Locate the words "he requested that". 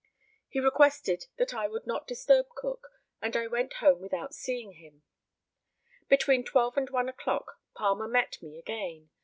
0.49-1.53